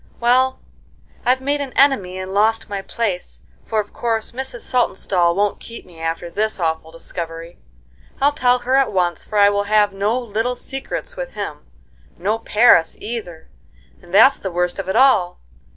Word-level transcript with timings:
Well, 0.19 0.59
I've 1.27 1.41
made 1.41 1.61
an 1.61 1.73
enemy 1.73 2.17
and 2.17 2.33
lost 2.33 2.67
my 2.67 2.81
place, 2.81 3.43
for 3.67 3.79
of 3.79 3.93
course 3.93 4.31
Mrs. 4.31 4.61
Saltonstall 4.61 5.35
won't 5.35 5.59
keep 5.59 5.85
me 5.85 5.99
after 5.99 6.27
this 6.27 6.59
awful 6.59 6.89
discovery. 6.91 7.59
I'll 8.19 8.31
tell 8.31 8.57
her 8.57 8.73
at 8.77 8.91
once, 8.91 9.23
for 9.23 9.37
I 9.37 9.51
will 9.51 9.65
have 9.65 9.93
no 9.93 10.19
'little 10.19 10.55
secrets' 10.55 11.15
with 11.15 11.33
him. 11.33 11.67
No 12.17 12.39
Paris 12.39 12.97
either, 12.99 13.49
and 14.01 14.11
that's 14.11 14.39
the 14.39 14.49
worst 14.49 14.79
of 14.79 14.89
it 14.89 14.95
all! 14.95 15.39